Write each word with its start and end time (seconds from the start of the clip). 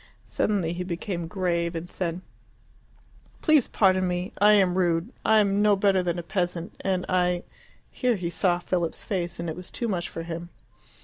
Suddenly 0.25 0.73
he 0.73 0.83
became 0.83 1.27
grave, 1.27 1.75
and 1.75 1.87
said, 1.87 2.21
"Please 3.39 3.67
pardon 3.67 4.07
me; 4.07 4.31
I 4.41 4.53
am 4.53 4.75
rude. 4.75 5.13
I 5.23 5.37
am 5.37 5.61
no 5.61 5.75
better 5.75 6.01
than 6.01 6.17
a 6.17 6.23
peasant, 6.23 6.73
and 6.81 7.05
I" 7.07 7.43
Here 7.91 8.15
he 8.15 8.31
saw 8.31 8.57
Philip's 8.57 9.03
face, 9.03 9.39
and 9.39 9.47
it 9.47 9.55
was 9.55 9.69
too 9.69 9.87
much 9.87 10.09
for 10.09 10.23
him. 10.23 10.49